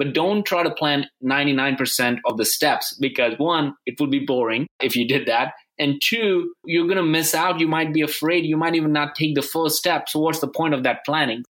[0.00, 4.66] but don't try to plan 99% of the steps because one, it would be boring
[4.82, 5.52] if you did that.
[5.78, 7.60] And two, you're going to miss out.
[7.60, 8.46] You might be afraid.
[8.46, 10.08] You might even not take the first step.
[10.08, 11.44] So, what's the point of that planning?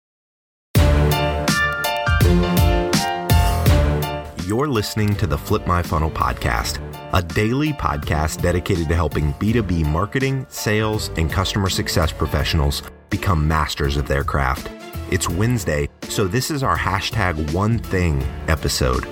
[4.47, 6.79] You're listening to the Flip My Funnel podcast,
[7.15, 13.97] a daily podcast dedicated to helping B2B marketing, sales, and customer success professionals become masters
[13.97, 14.69] of their craft.
[15.09, 19.07] It's Wednesday, so this is our hashtag one thing episode.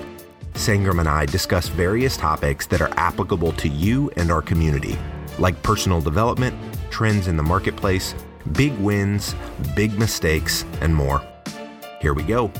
[0.53, 4.97] Sangram and I discuss various topics that are applicable to you and our community,
[5.39, 6.53] like personal development,
[6.89, 8.13] trends in the marketplace,
[8.51, 9.35] big wins,
[9.73, 11.25] big mistakes, and more.
[12.01, 12.51] Here we go.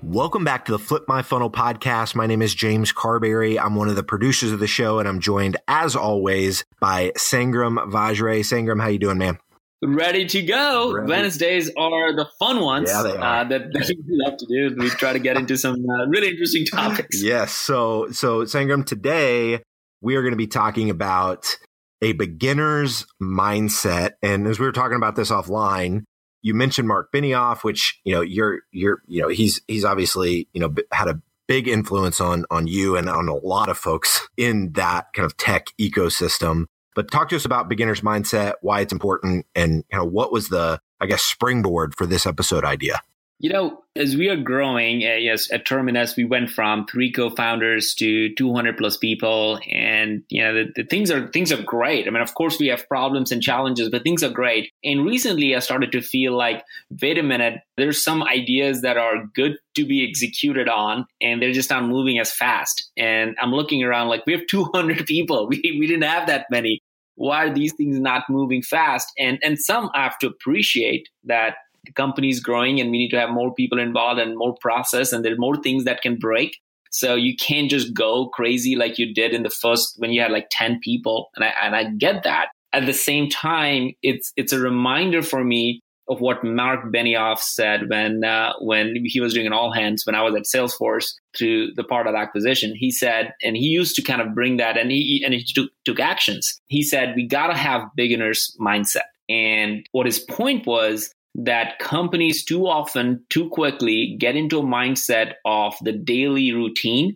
[0.00, 2.14] Welcome back to the Flip My Funnel podcast.
[2.14, 3.58] My name is James Carberry.
[3.58, 7.90] I'm one of the producers of the show, and I'm joined, as always, by Sangram
[7.90, 8.42] Vajre.
[8.42, 9.40] Sangram, how you doing, man?
[9.82, 10.92] Ready to go.
[10.92, 11.08] Ready.
[11.08, 13.40] Wednesdays are the fun ones yeah, they are.
[13.40, 14.74] Uh, that, that, we love to do.
[14.78, 17.22] We try to get into some uh, really interesting topics.
[17.22, 17.52] yes.
[17.52, 19.62] So, so Sangram, today
[20.00, 21.56] we are going to be talking about
[22.02, 24.12] a beginner's mindset.
[24.22, 26.02] And as we were talking about this offline,
[26.42, 30.60] you mentioned Mark Benioff, which you know you're you're you know he's he's obviously you
[30.60, 34.72] know had a big influence on on you and on a lot of folks in
[34.72, 36.64] that kind of tech ecosystem.
[36.94, 40.48] But talk to us about beginner's mindset, why it's important, and kind of what was
[40.48, 43.00] the, I guess, springboard for this episode idea.
[43.42, 47.92] You know, as we are growing, uh, yes, at Terminus, we went from three co-founders
[47.94, 52.06] to 200 plus people, and you know, the, the, things are things are great.
[52.06, 54.70] I mean, of course, we have problems and challenges, but things are great.
[54.84, 56.62] And recently, I started to feel like,
[57.02, 61.50] wait a minute, there's some ideas that are good to be executed on, and they're
[61.50, 62.92] just not moving as fast.
[62.96, 65.48] And I'm looking around like we have 200 people.
[65.48, 66.78] We we didn't have that many.
[67.16, 69.08] Why are these things not moving fast?
[69.18, 73.10] And and some I have to appreciate that the company is growing and we need
[73.10, 76.16] to have more people involved and more process and there are more things that can
[76.16, 76.56] break
[76.90, 80.30] so you can't just go crazy like you did in the first when you had
[80.30, 84.52] like 10 people and i and i get that at the same time it's it's
[84.52, 89.46] a reminder for me of what Mark Benioff said when uh, when he was doing
[89.46, 92.74] an all hands when I was at Salesforce to the Pardot acquisition.
[92.76, 95.70] He said, and he used to kind of bring that, and he and he took,
[95.84, 96.60] took actions.
[96.66, 102.44] He said we got to have beginners mindset, and what his point was that companies
[102.44, 107.14] too often, too quickly get into a mindset of the daily routine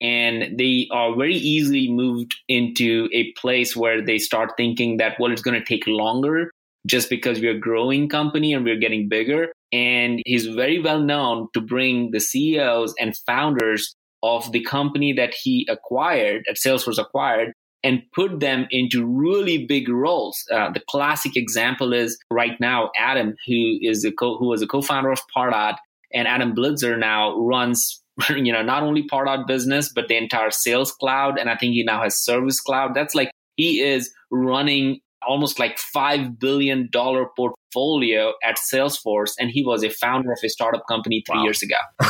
[0.00, 5.32] and they are very easily moved into a place where they start thinking that well
[5.32, 6.50] it's going to take longer
[6.86, 9.52] just because we're a growing company and we're getting bigger.
[9.72, 15.34] And he's very well known to bring the CEOs and founders of the company that
[15.34, 17.52] he acquired that Salesforce acquired
[17.84, 20.44] and put them into really big roles.
[20.52, 24.66] Uh, the classic example is right now Adam, who is a co- who was a
[24.66, 25.76] co-founder of Pardot,
[26.12, 30.92] and Adam Blitzer now runs you know not only Pardot business but the entire Sales
[30.92, 32.94] Cloud, and I think he now has Service Cloud.
[32.94, 39.32] That's like he is running almost like $5 billion portfolio at Salesforce.
[39.38, 41.44] And he was a founder of a startup company three wow.
[41.44, 41.76] years ago.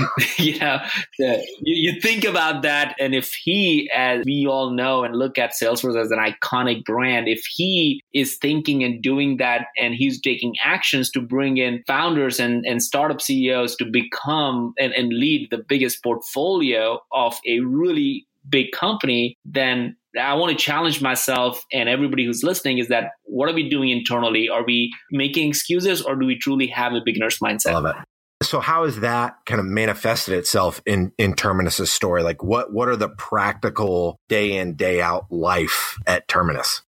[0.38, 0.78] you know,
[1.18, 1.42] you,
[1.92, 2.94] you, think about that.
[2.98, 7.28] And if he, as we all know and look at Salesforce as an iconic brand,
[7.28, 12.40] if he is thinking and doing that and he's taking actions to bring in founders
[12.40, 18.26] and, and startup CEOs to become and, and lead the biggest portfolio of a really
[18.48, 23.48] big company, then I want to challenge myself and everybody who's listening is that what
[23.48, 24.48] are we doing internally?
[24.48, 27.72] Are we making excuses or do we truly have a beginner's mindset?
[27.72, 27.96] Love it.
[28.42, 32.22] So how has that kind of manifested itself in in Terminus's story?
[32.22, 36.82] Like what what are the practical day in day out life at Terminus?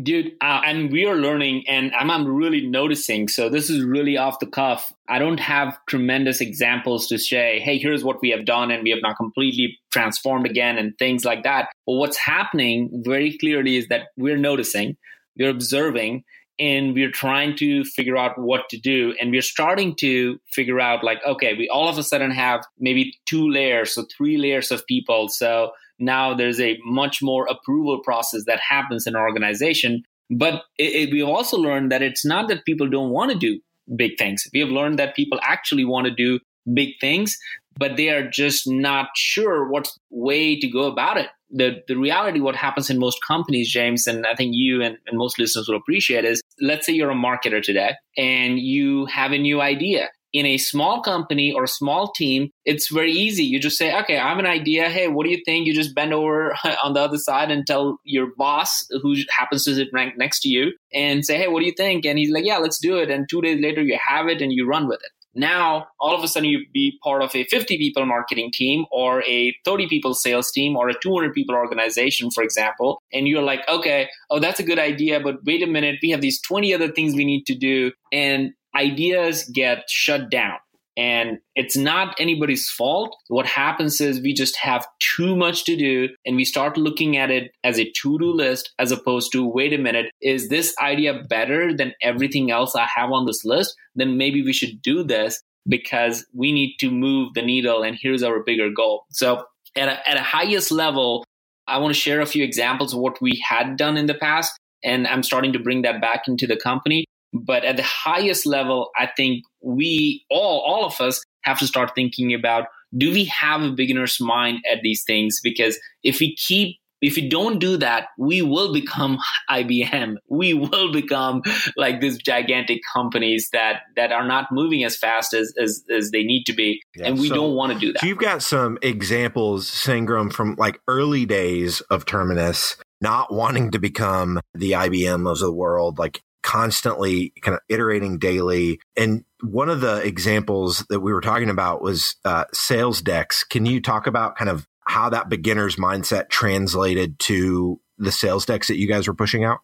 [0.00, 3.26] Dude, uh, and we are learning, and I'm, I'm really noticing.
[3.26, 4.92] So this is really off the cuff.
[5.08, 8.90] I don't have tremendous examples to say, hey, here's what we have done, and we
[8.90, 11.70] have not completely transformed again, and things like that.
[11.86, 14.96] But what's happening very clearly is that we're noticing,
[15.36, 16.22] we're observing,
[16.60, 19.14] and we're trying to figure out what to do.
[19.20, 23.14] And we're starting to figure out, like, okay, we all of a sudden have maybe
[23.26, 25.28] two layers, or three layers of people.
[25.28, 30.02] So now there's a much more approval process that happens in an organization.
[30.30, 33.60] But it, it, we've also learned that it's not that people don't want to do
[33.96, 34.44] big things.
[34.52, 36.40] We have learned that people actually want to do
[36.74, 37.36] big things,
[37.78, 41.28] but they are just not sure what way to go about it.
[41.50, 45.16] The, the reality, what happens in most companies, James, and I think you and, and
[45.16, 49.38] most listeners will appreciate is let's say you're a marketer today and you have a
[49.38, 53.44] new idea in a small company or small team, it's very easy.
[53.44, 54.88] You just say, okay, I have an idea.
[54.88, 55.66] Hey, what do you think?
[55.66, 56.54] You just bend over
[56.84, 60.48] on the other side and tell your boss, who happens to sit right next to
[60.48, 62.04] you, and say, hey, what do you think?
[62.04, 63.10] And he's like, yeah, let's do it.
[63.10, 65.10] And two days later, you have it and you run with it.
[65.34, 69.22] Now, all of a sudden, you be part of a 50 people marketing team or
[69.22, 73.00] a 30 people sales team or a 200 people organization, for example.
[73.12, 75.20] And you're like, okay, oh, that's a good idea.
[75.20, 77.92] But wait a minute, we have these 20 other things we need to do.
[78.12, 80.58] And ideas get shut down
[80.98, 83.16] and it's not anybody's fault.
[83.28, 87.30] What happens is we just have too much to do and we start looking at
[87.30, 91.22] it as a to do list as opposed to, wait a minute, is this idea
[91.28, 93.76] better than everything else I have on this list?
[93.94, 98.24] Then maybe we should do this because we need to move the needle and here's
[98.24, 99.04] our bigger goal.
[99.10, 99.44] So
[99.76, 101.24] at a, at a highest level,
[101.68, 104.58] I want to share a few examples of what we had done in the past.
[104.82, 107.04] And I'm starting to bring that back into the company.
[107.32, 111.94] But at the highest level, I think we all, all of us have to start
[111.94, 112.66] thinking about
[112.96, 115.40] do we have a beginner's mind at these things?
[115.42, 119.18] Because if we keep if we don't do that, we will become
[119.50, 120.16] IBM.
[120.28, 121.42] We will become
[121.76, 126.24] like these gigantic companies that that are not moving as fast as as, as they
[126.24, 128.02] need to be, yeah, and we so, don't want to do that.
[128.02, 134.40] You've got some examples, Sangram, from like early days of Terminus, not wanting to become
[134.54, 138.80] the IBM of the world, like constantly kind of iterating daily.
[138.96, 143.44] And one of the examples that we were talking about was uh, sales decks.
[143.44, 148.68] Can you talk about kind of how that beginner's mindset translated to the sales decks
[148.68, 149.58] that you guys were pushing out?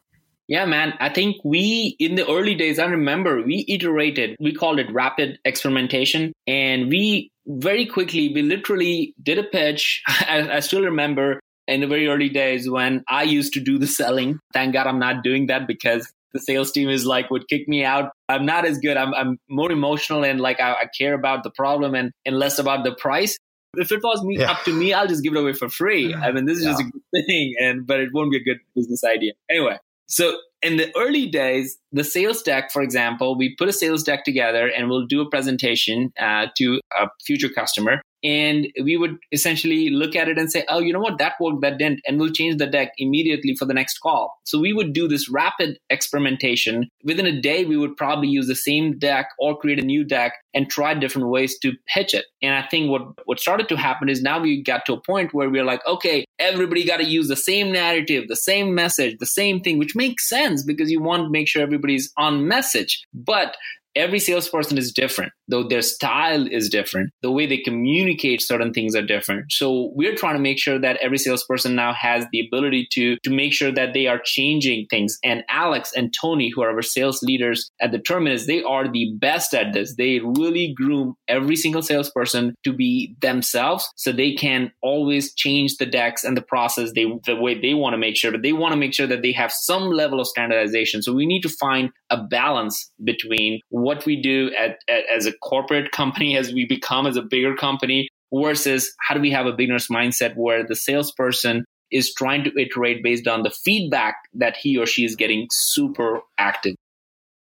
[0.46, 0.92] Yeah, man.
[1.00, 5.38] I think we, in the early days, I remember we iterated, we called it rapid
[5.46, 6.34] experimentation.
[6.46, 10.02] And we very quickly, we literally did a pitch.
[10.06, 13.86] I, I still remember in the very early days when I used to do the
[13.86, 14.38] selling.
[14.52, 17.84] Thank God I'm not doing that because the sales team is like would kick me
[17.84, 18.10] out.
[18.28, 18.96] I'm not as good.
[18.96, 22.58] I'm, I'm more emotional and like I, I care about the problem and, and less
[22.58, 23.38] about the price.
[23.76, 24.50] If it was me yeah.
[24.50, 26.14] up to me, I'll just give it away for free.
[26.14, 26.70] I mean, this is yeah.
[26.72, 29.78] just a good thing, and but it won't be a good business idea anyway.
[30.06, 34.24] So in the early days, the sales deck, for example, we put a sales deck
[34.24, 39.90] together and we'll do a presentation uh, to a future customer and we would essentially
[39.90, 42.32] look at it and say, oh, you know what, that worked, that didn't, and we'll
[42.32, 44.34] change the deck immediately for the next call.
[44.44, 46.88] So we would do this rapid experimentation.
[47.04, 50.32] Within a day, we would probably use the same deck or create a new deck
[50.54, 52.24] and try different ways to pitch it.
[52.40, 55.34] And I think what, what started to happen is now we got to a point
[55.34, 59.26] where we're like, okay, everybody got to use the same narrative, the same message, the
[59.26, 63.04] same thing, which makes sense because you want to make sure everybody's on message.
[63.12, 63.56] But
[63.96, 68.94] every salesperson is different though their style is different the way they communicate certain things
[68.94, 69.50] are different.
[69.50, 73.30] So we're trying to make sure that every salesperson now has the ability to to
[73.30, 75.18] make sure that they are changing things.
[75.24, 79.12] And alex and tony who are our sales leaders at the terminus they are the
[79.18, 79.94] best at this.
[79.96, 85.86] They really groom every single salesperson to be themselves so they can always change the
[85.86, 88.32] decks and the process they the way they want to make sure.
[88.32, 91.02] But they want to make sure that they have some level of standardization.
[91.02, 95.32] So we need to find a balance between what we do at, at, as a
[95.38, 99.52] corporate company, as we become as a bigger company, versus how do we have a
[99.52, 104.76] beginner's mindset where the salesperson is trying to iterate based on the feedback that he
[104.76, 106.74] or she is getting super active.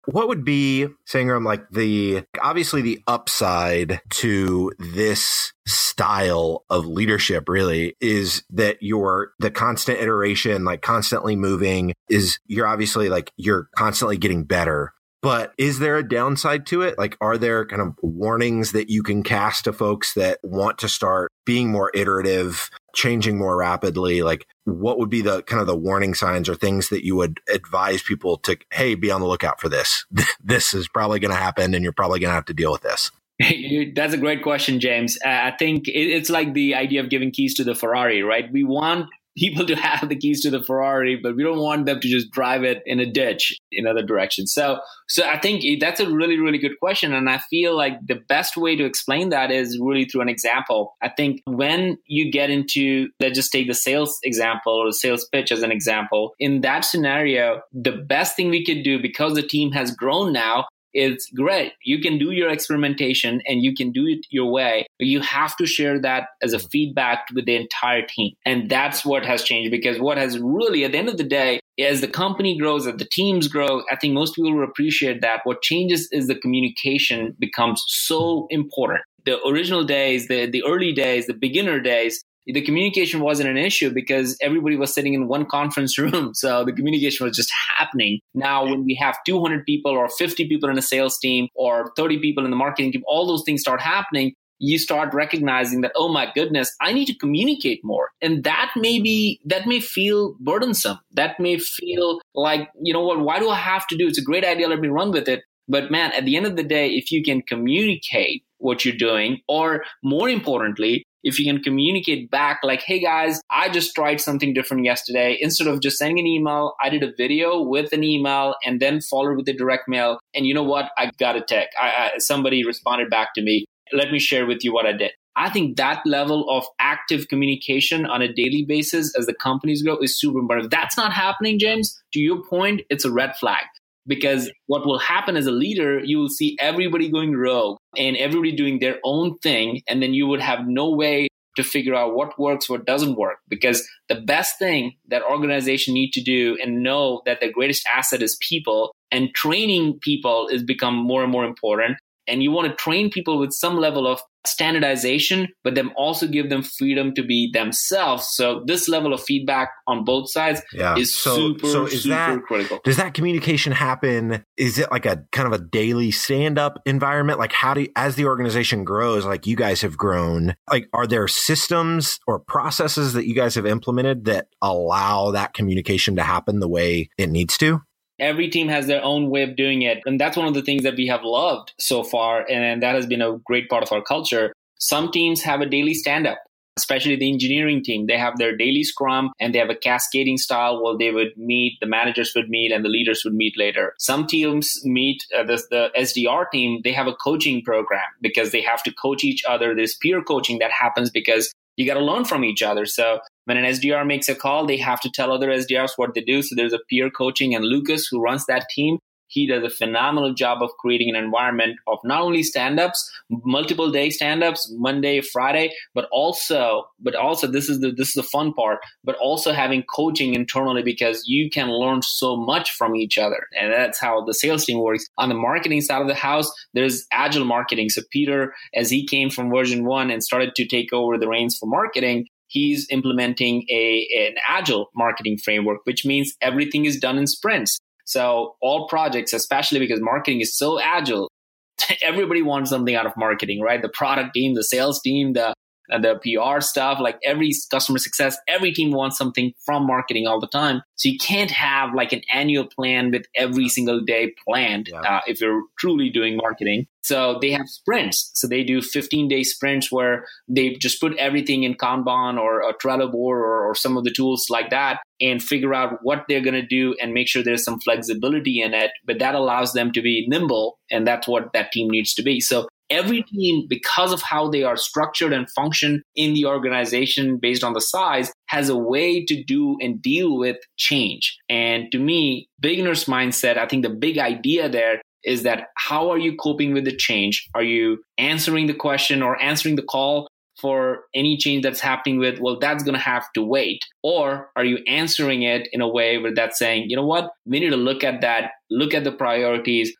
[0.05, 7.95] What would be, Sangram, like the obviously the upside to this style of leadership really
[8.01, 14.17] is that you're the constant iteration, like constantly moving is you're obviously like you're constantly
[14.17, 16.97] getting better but is there a downside to it?
[16.97, 20.89] Like, are there kind of warnings that you can cast to folks that want to
[20.89, 24.21] start being more iterative, changing more rapidly?
[24.21, 27.39] Like, what would be the kind of the warning signs or things that you would
[27.51, 30.05] advise people to, hey, be on the lookout for this?
[30.43, 32.81] this is probably going to happen and you're probably going to have to deal with
[32.81, 33.11] this.
[33.95, 35.17] That's a great question, James.
[35.25, 38.51] Uh, I think it's like the idea of giving keys to the Ferrari, right?
[38.51, 41.99] We want people to have the keys to the Ferrari, but we don't want them
[41.99, 44.53] to just drive it in a ditch in other directions.
[44.53, 47.13] So, so I think that's a really, really good question.
[47.13, 50.93] And I feel like the best way to explain that is really through an example.
[51.01, 55.27] I think when you get into, let's just take the sales example or the sales
[55.31, 56.33] pitch as an example.
[56.39, 60.65] In that scenario, the best thing we could do because the team has grown now
[60.93, 61.73] it's great.
[61.83, 64.85] You can do your experimentation and you can do it your way.
[64.99, 68.33] But you have to share that as a feedback with the entire team.
[68.45, 71.59] And that's what has changed because what has really, at the end of the day,
[71.79, 75.41] as the company grows, as the teams grow, I think most people will appreciate that.
[75.43, 79.01] What changes is the communication becomes so important.
[79.25, 83.91] The original days, the, the early days, the beginner days, the communication wasn't an issue
[83.93, 86.33] because everybody was sitting in one conference room.
[86.33, 88.19] So the communication was just happening.
[88.33, 92.19] Now, when we have 200 people or 50 people in a sales team or 30
[92.19, 94.33] people in the marketing team, all those things start happening.
[94.59, 98.11] You start recognizing that, oh my goodness, I need to communicate more.
[98.21, 100.99] And that may be, that may feel burdensome.
[101.11, 104.07] That may feel like, you know what, why do I have to do?
[104.07, 104.69] It's a great idea.
[104.69, 105.43] Let me run with it.
[105.67, 109.41] But man, at the end of the day, if you can communicate what you're doing,
[109.47, 114.53] or more importantly, if you can communicate back like hey guys i just tried something
[114.53, 115.37] different yesterday.
[115.39, 119.01] Instead of just sending an email i did a video with an email and then
[119.01, 120.19] followed with a direct mail.
[120.33, 120.91] And you know what?
[120.97, 121.69] I got a tech.
[121.81, 123.65] I, I, somebody responded back to me.
[123.91, 125.11] Let me share with you what i did.
[125.35, 129.97] I think that level of active communication on a daily basis as the companies grow
[129.97, 130.65] is super important.
[130.65, 133.65] If that's not happening, James, to your point, it's a red flag
[134.07, 138.51] because what will happen as a leader you will see everybody going rogue and everybody
[138.51, 142.39] doing their own thing and then you would have no way to figure out what
[142.39, 143.37] works what doesn't work.
[143.47, 148.21] Because the best thing that organization need to do and know that the greatest asset
[148.21, 152.75] is people and training people is become more and more important and you want to
[152.75, 157.49] train people with some level of standardization, but then also give them freedom to be
[157.53, 158.27] themselves.
[158.33, 160.97] So this level of feedback on both sides yeah.
[160.97, 162.79] is so, super, so is super that, critical.
[162.83, 164.43] Does that communication happen?
[164.57, 167.39] Is it like a kind of a daily stand up environment?
[167.39, 171.07] Like how do you, as the organization grows, like you guys have grown, like are
[171.07, 176.59] there systems or processes that you guys have implemented that allow that communication to happen
[176.59, 177.81] the way it needs to?
[178.19, 180.01] Every team has their own way of doing it.
[180.05, 182.45] And that's one of the things that we have loved so far.
[182.49, 184.53] And that has been a great part of our culture.
[184.79, 186.39] Some teams have a daily stand up,
[186.77, 188.05] especially the engineering team.
[188.07, 191.77] They have their daily scrum and they have a cascading style where they would meet,
[191.79, 193.93] the managers would meet, and the leaders would meet later.
[193.97, 198.61] Some teams meet, uh, the, the SDR team, they have a coaching program because they
[198.61, 199.73] have to coach each other.
[199.73, 202.85] There's peer coaching that happens because you got to learn from each other.
[202.85, 206.21] So when an SDR makes a call, they have to tell other SDRs what they
[206.21, 206.41] do.
[206.41, 208.99] So there's a peer coaching, and Lucas, who runs that team,
[209.33, 214.09] he does a phenomenal job of creating an environment of not only stand-ups multiple day
[214.09, 218.79] stand-ups monday friday but also but also this is the this is the fun part
[219.03, 223.47] but also having coaching internally because you can learn so much from each other.
[223.59, 225.05] And that's how the sales team works.
[225.17, 227.89] On the marketing side of the house there's agile marketing.
[227.89, 231.65] So peter as he came from VersionOne and started to take over the reins for
[231.65, 237.79] marketing he's implementing a, an agile marketing framework, which means everything is done in sprints.
[238.05, 241.29] So all projects, especially because marketing is so agile,
[242.03, 243.81] everybody wants something out of marketing, right?
[243.81, 245.53] The product team, the sales team, the
[245.91, 250.39] uh, the PR stuff, like every customer success, every team wants something from marketing all
[250.39, 250.81] the time.
[250.95, 255.01] So you can't have like an annual plan with every single day planned yeah.
[255.01, 256.87] uh, if you're truly doing marketing.
[257.01, 258.31] So they have sprints.
[258.33, 262.73] So they do 15 day sprints where they just put everything in Kanban or a
[262.73, 266.41] Trello board or, or some of the tools like that and figure out what they're
[266.41, 268.91] going to do and make sure there's some flexibility in it.
[269.05, 270.79] But that allows them to be nimble.
[270.89, 272.39] And that's what that team needs to be.
[272.39, 277.63] So every team, because of how they are structured and function in the organization based
[277.63, 281.37] on the size, has a way to do and deal with change.
[281.49, 286.17] And to me, beginner's mindset, I think the big idea there is that how are
[286.17, 287.47] you coping with the change?
[287.55, 290.27] Are you answering the question or answering the call
[290.61, 293.79] for any change that's happening with, well, that's going to have to wait?
[294.03, 297.59] Or are you answering it in a way where that's saying, you know what, we
[297.59, 299.95] need to look at that, look at the priorities,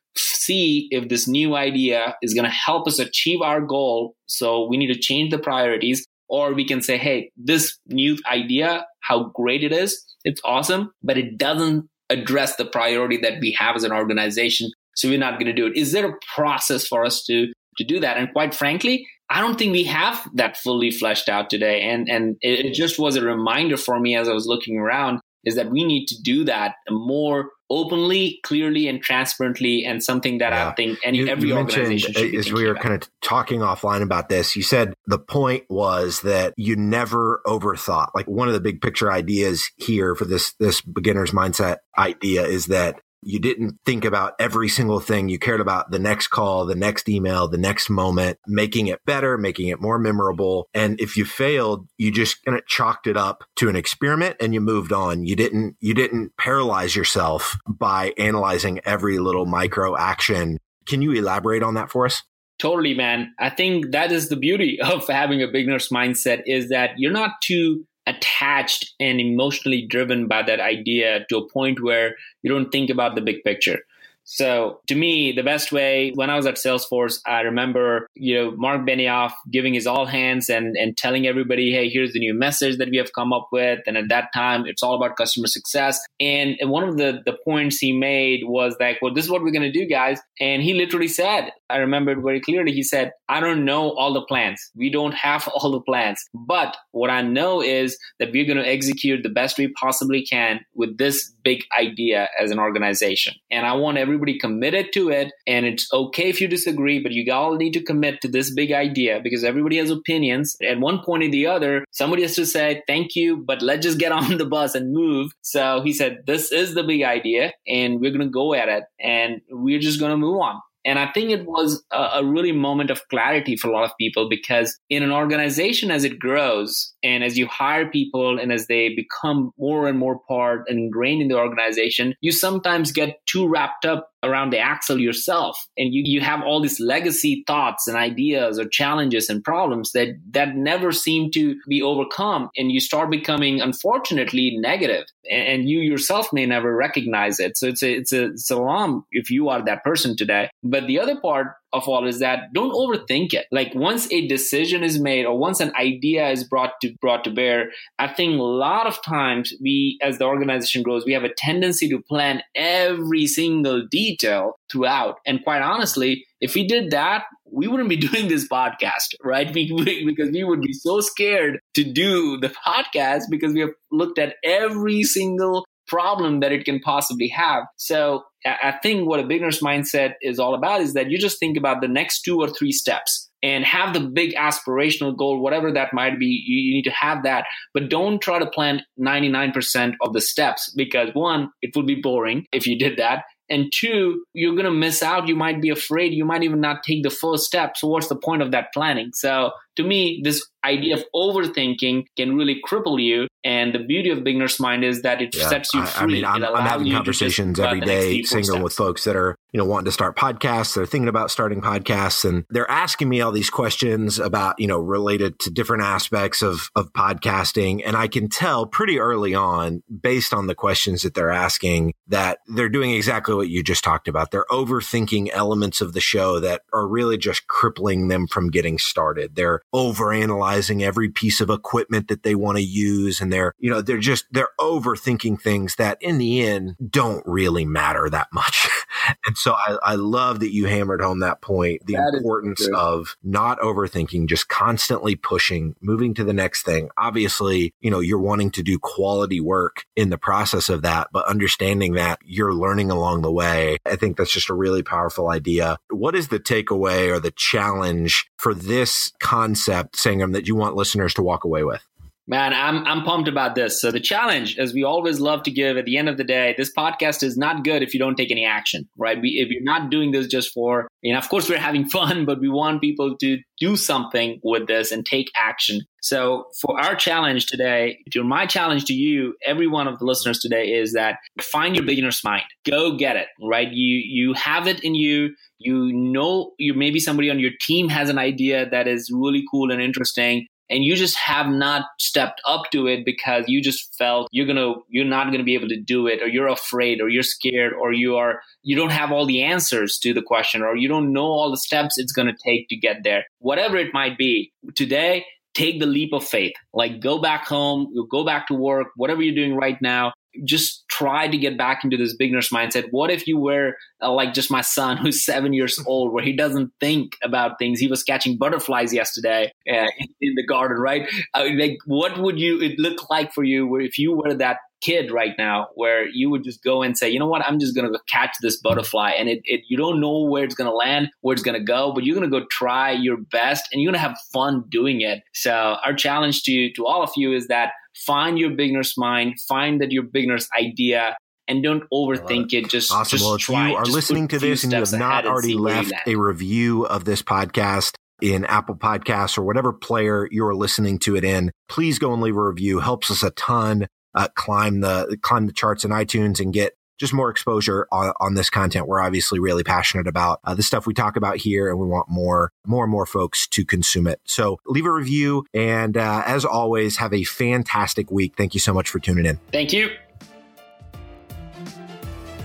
[0.45, 4.15] see if this new idea is going to help us achieve our goal.
[4.27, 6.05] So we need to change the priorities.
[6.29, 11.17] Or we can say, hey, this new idea, how great it is, it's awesome, but
[11.17, 14.71] it doesn't address the priority that we have as an organization.
[14.95, 15.77] So we're not going to do it.
[15.77, 18.17] Is there a process for us to to do that?
[18.17, 21.81] And quite frankly, I don't think we have that fully fleshed out today.
[21.81, 25.19] And and it, it just was a reminder for me as I was looking around
[25.43, 30.53] is that we need to do that more openly, clearly, and transparently, and something that
[30.53, 30.69] yeah.
[30.69, 32.83] I think any you, every you organization should uh, as we were about.
[32.83, 34.55] kind of talking offline about this.
[34.55, 38.09] You said the point was that you never overthought.
[38.13, 42.67] Like one of the big picture ideas here for this this beginner's mindset idea is
[42.67, 45.29] that you didn't think about every single thing.
[45.29, 49.37] You cared about the next call, the next email, the next moment, making it better,
[49.37, 50.67] making it more memorable.
[50.73, 54.53] And if you failed, you just kind of chalked it up to an experiment and
[54.53, 55.25] you moved on.
[55.25, 60.59] You didn't, you didn't paralyze yourself by analyzing every little micro action.
[60.87, 62.23] Can you elaborate on that for us?
[62.59, 63.33] Totally, man.
[63.39, 67.41] I think that is the beauty of having a beginner's mindset is that you're not
[67.41, 72.89] too attached and emotionally driven by that idea to a point where you don't think
[72.89, 73.79] about the big picture.
[74.25, 78.51] So to me, the best way when I was at Salesforce, I remember, you know,
[78.55, 82.77] Mark Benioff giving his all hands and, and telling everybody, hey, here's the new message
[82.77, 83.79] that we have come up with.
[83.85, 85.99] And at that time, it's all about customer success.
[86.19, 89.51] And one of the, the points he made was like, well, this is what we're
[89.51, 90.19] going to do, guys.
[90.39, 94.21] And he literally said, I remembered very clearly, he said, I don't know all the
[94.21, 94.71] plans.
[94.75, 96.23] We don't have all the plans.
[96.33, 100.61] But what I know is that we're going to execute the best we possibly can
[100.75, 103.33] with this big idea as an organization.
[103.51, 105.31] And I want every everybody committed to it.
[105.47, 108.71] And it's okay if you disagree, but you all need to commit to this big
[108.71, 110.55] idea because everybody has opinions.
[110.63, 113.99] At one point or the other, somebody has to say, thank you, but let's just
[113.99, 115.31] get on the bus and move.
[115.41, 118.83] So he said, this is the big idea and we're going to go at it
[118.99, 120.61] and we're just going to move on.
[120.85, 123.97] And I think it was a, a, really moment of clarity for a lot of
[123.97, 128.67] people because in an organization, as it grows and as you hire people and as
[128.67, 133.47] they become more and more part and ingrained in the organization, you sometimes get too
[133.47, 137.97] wrapped up around the axle yourself and you, you have all these legacy thoughts and
[137.97, 143.11] ideas or challenges and problems that that never seem to be overcome and you start
[143.11, 147.57] becoming unfortunately negative and, you yourself may never recognize it.
[147.57, 150.49] So it's a it's a it's alarm if you are that person today.
[150.61, 153.47] But the other part of all is that don't overthink it.
[153.51, 157.31] Like once a decision is made or once an idea is brought to brought to
[157.31, 161.33] bear, I think a lot of times we as the organization grows, we have a
[161.35, 165.17] tendency to plan every single detail throughout.
[165.25, 169.51] And quite honestly, if we did that, we wouldn't be doing this podcast, right?
[169.53, 174.35] because we would be so scared to do the podcast because we have looked at
[174.43, 177.63] every single problem that it can possibly have.
[177.77, 181.57] So I think what a beginner's mindset is all about is that you just think
[181.57, 185.93] about the next two or three steps and have the big aspirational goal, whatever that
[185.93, 186.43] might be.
[186.45, 191.09] You need to have that, but don't try to plan 99% of the steps because
[191.13, 193.23] one, it would be boring if you did that.
[193.49, 195.27] And two, you're going to miss out.
[195.27, 196.13] You might be afraid.
[196.13, 197.75] You might even not take the first step.
[197.77, 199.11] So what's the point of that planning?
[199.13, 203.27] So to me, this idea of overthinking can really cripple you.
[203.43, 206.23] And the beauty of beginner's mind is that it yeah, sets you free.
[206.23, 209.59] I, I mean, I'm, I'm having conversations every day, single with folks that are, you
[209.59, 210.73] know, wanting to start podcasts.
[210.73, 214.79] They're thinking about starting podcasts and they're asking me all these questions about, you know,
[214.79, 217.83] related to different aspects of, of podcasting.
[217.85, 222.39] And I can tell pretty early on, based on the questions that they're asking, that
[222.47, 224.31] they're doing exactly what you just talked about.
[224.31, 229.35] They're overthinking elements of the show that are really just crippling them from getting started.
[229.35, 233.21] They're overanalyzing every piece of equipment that they want to use.
[233.21, 237.65] And they're, you know, they're just, they're overthinking things that in the end don't really
[237.65, 238.67] matter that much.
[239.27, 243.17] and so I, I, love that you hammered home that point, the that importance of
[243.25, 246.89] not overthinking, just constantly pushing, moving to the next thing.
[246.95, 251.27] Obviously, you know, you're wanting to do quality work in the process of that, but
[251.27, 253.79] understanding that you're learning along the way.
[253.85, 255.77] I think that's just a really powerful idea.
[255.89, 261.13] What is the takeaway or the challenge for this concept, Sangram, that you want listeners
[261.15, 261.83] to walk away with?
[262.25, 263.81] Man, I'm I'm pumped about this.
[263.81, 266.55] So the challenge, as we always love to give at the end of the day,
[266.57, 269.21] this podcast is not good if you don't take any action, right?
[269.21, 272.23] We, if you're not doing this just for, you know, of course we're having fun,
[272.29, 275.81] but we want people to do something with this and take action.
[276.01, 280.39] So for our challenge today, to my challenge to you, every one of the listeners
[280.39, 282.43] today is that find your beginner's mind.
[282.65, 283.69] Go get it, right?
[283.69, 285.35] You you have it in you.
[285.59, 289.71] You know you maybe somebody on your team has an idea that is really cool
[289.71, 294.27] and interesting and you just have not stepped up to it because you just felt
[294.31, 297.01] you're going to you're not going to be able to do it or you're afraid
[297.01, 300.61] or you're scared or you are you don't have all the answers to the question
[300.61, 303.25] or you don't know all the steps it's going to take to get there.
[303.39, 306.53] Whatever it might be today take the leap of faith.
[306.73, 311.27] Like go back home go back to work whatever you're doing right now just try
[311.27, 312.87] to get back into this beginner's mindset.
[312.91, 316.35] What if you were uh, like just my son who's seven years old, where he
[316.35, 317.79] doesn't think about things?
[317.79, 319.87] He was catching butterflies yesterday uh,
[320.21, 321.09] in, the garden, right?
[321.33, 325.11] Uh, like, what would you it look like for you if you were that kid
[325.11, 327.91] right now where you would just go and say, you know what, I'm just going
[327.91, 329.11] to catch this butterfly.
[329.11, 331.63] And it, it you don't know where it's going to land, where it's going to
[331.63, 334.65] go, but you're going to go try your best and you're going to have fun
[334.69, 335.23] doing it.
[335.33, 339.81] So our challenge to, to all of you is that find your beginner's mind, find
[339.81, 341.15] that your beginner's idea,
[341.47, 342.69] and don't overthink it.
[342.69, 343.17] Just awesome.
[343.17, 345.93] Just well, if try, you are listening to this and you have not already left
[346.07, 351.23] a review of this podcast in Apple Podcasts or whatever player you're listening to it
[351.23, 352.79] in, please go and leave a review.
[352.79, 353.87] Helps us a ton.
[354.15, 356.73] Uh, climb the climb the charts in iTunes and get
[357.03, 358.87] just more exposure on, on this content.
[358.87, 362.07] We're obviously really passionate about uh, the stuff we talk about here and we want
[362.07, 364.21] more more and more folks to consume it.
[364.23, 368.35] So leave a review and uh, as always have a fantastic week.
[368.37, 369.37] Thank you so much for tuning in.
[369.51, 369.89] Thank you.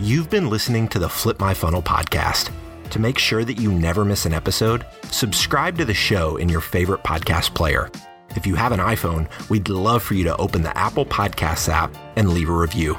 [0.01, 2.51] You've been listening to the flip my funnel podcast.
[2.90, 6.61] To make sure that you never miss an episode subscribe to the show in your
[6.61, 7.90] favorite podcast player.
[8.35, 11.94] If you have an iphone we'd love for you to open the apple podcasts app
[12.16, 12.99] and leave a review